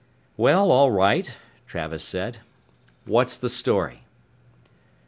"Well 0.35 0.71
all 0.71 0.89
right," 0.89 1.37
Travis 1.67 2.03
said, 2.03 2.39
"what's 3.05 3.37
the 3.37 3.49
story?" 3.51 4.01